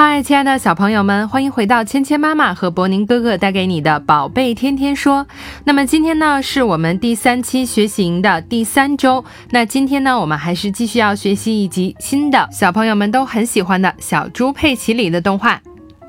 [0.00, 5.26] 嗨，亲爱的小朋友们，欢迎回到芊芊妈妈和博宁哥哥带给你的宝贝天天说。
[5.64, 9.24] 那么今天呢，是我们第三期学习营的第三周。
[9.50, 15.60] 那今天呢，我们还是继续要学习一集新的小朋友们都很喜欢的小猪佩奇里的动画。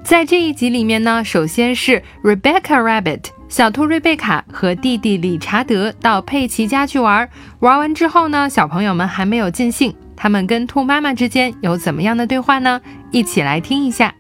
[0.03, 7.27] 在这一集里面呢，首先是 Rebecca Rabbit 小兔瑞贝卡和弟弟理查德到佩奇家去玩。
[7.57, 9.91] 玩完之后呢，小朋友们还没有尽兴。
[10.18, 12.80] 他们跟兔妈妈之间有怎么样的对话呢？
[13.10, 14.14] 一起来听一下。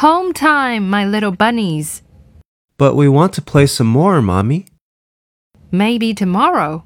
[0.00, 1.98] Home time, my little bunnies.
[2.78, 4.64] But we want to play some more, Mommy.
[5.70, 6.82] Maybe tomorrow.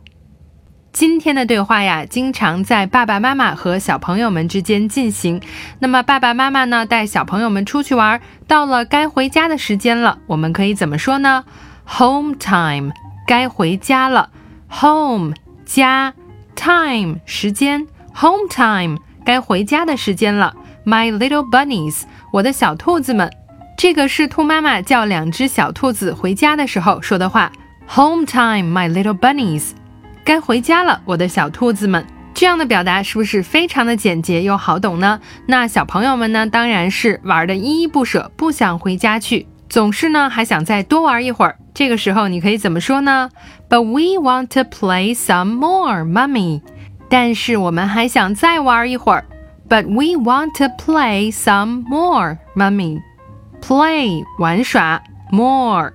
[0.92, 5.40] 今天的对话呀，经常在爸爸妈妈和小朋友们之间进行。
[5.78, 11.44] 那么爸爸妈妈呢，带小朋友们出去玩，到了该回家的时间了，我们可以怎么说呢？
[11.98, 12.92] Home time，
[13.26, 14.30] 该回家了。
[14.80, 16.14] Home，家。
[16.55, 20.53] Time 时间，Home time 该回家的时间了。
[20.85, 23.31] My little bunnies，我的小兔子们，
[23.77, 27.51] 这个是兔妈妈叫两只小兔子回家的时候说的话。
[27.89, 29.71] Home time, my little bunnies，
[30.23, 32.05] 该回家了，我的小兔子们。
[32.33, 35.19] 这样的表达是不是非常的简洁又好懂呢？
[35.47, 41.55] 那小朋友们呢，当然是玩的依依不舍，不想回家去，总是呢还想再多玩一会儿。
[41.73, 43.29] 这个时候你可以怎么说呢
[43.69, 46.61] ？But we want to play some more, mummy。
[47.09, 49.23] 但是我们还想再玩一会儿。
[49.69, 52.99] But we want to play some more, mummy。
[53.61, 55.93] Play 玩耍，more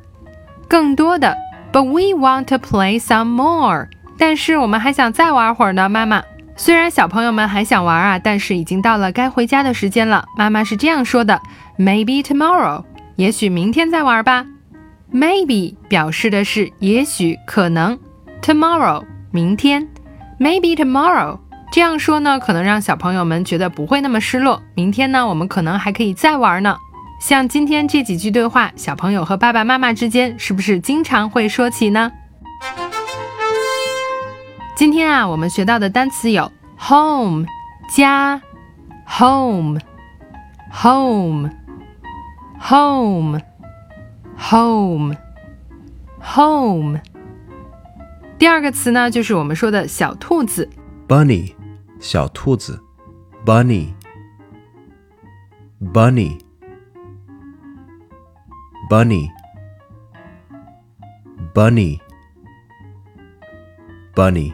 [0.66, 1.36] 更多的。
[1.70, 3.88] But we want to play some more。
[4.16, 6.22] 但是我们还想再玩会儿呢，妈妈。
[6.56, 10.24] 虽然小朋友们还想玩啊，但是已经到了该回家的时间了。
[10.38, 11.38] 妈妈是这样说的
[11.78, 12.84] ：Maybe tomorrow，
[13.16, 14.46] 也许明天再玩吧。
[15.12, 17.98] Maybe 表示的是也许、可能。
[18.42, 19.88] Tomorrow 明天
[20.38, 21.38] ，Maybe tomorrow
[21.72, 24.62] 这样说呢，可能让小朋友们觉得不会那么失落。
[24.74, 26.76] 明天呢，我们可能还可以再玩呢。
[27.20, 32.12] 像今天这几句对话，小朋友和爸爸妈妈之间是不是经常会说起呢？
[34.76, 37.46] 今天啊，我们学到的单词有 home
[37.94, 38.42] 家
[39.06, 39.80] ，home，home，home。
[40.70, 41.65] home
[42.59, 43.41] home。
[48.37, 50.69] 第二个词呢，就是我们说的小兔子，
[51.07, 51.53] bunny，
[51.99, 52.81] 小兔子，
[53.45, 53.93] bunny
[55.93, 56.39] bunny
[58.89, 59.29] bunny
[61.53, 61.99] bunny
[64.15, 64.53] bunny。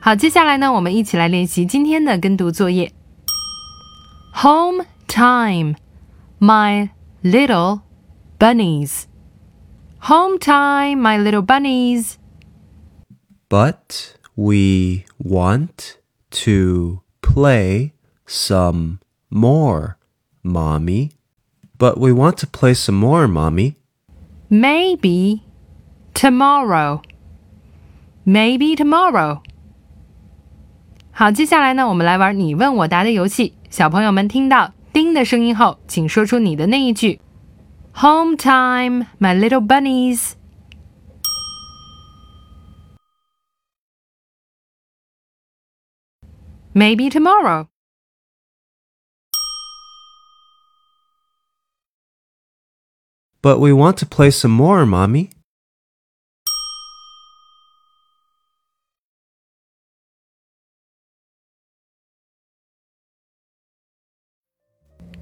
[0.00, 2.92] 好，接下来呢，我们一起来练习今天的跟读作业。
[4.42, 5.74] Home time,
[6.38, 6.88] my
[7.22, 7.82] little
[8.38, 9.06] bunnies.
[10.02, 12.18] Home time, my little bunnies.
[13.48, 15.98] But we want
[16.30, 17.92] to play
[18.26, 19.00] some
[19.30, 19.96] more,
[20.42, 21.10] Mommy.
[21.78, 23.76] But we want to play some more, Mommy.
[24.50, 25.42] Maybe
[26.14, 27.02] tomorrow.
[28.24, 29.42] Maybe tomorrow.
[31.10, 33.54] 好，接下来呢，我们来玩你问我答的游戏。
[33.70, 37.20] 小朋友们听到“ 叮”的声音后，请说出你的那一句。
[37.96, 40.32] Home time, my little bunnies.
[46.74, 47.66] Maybe tomorrow.
[53.42, 55.30] But we want to play some more, Mommy.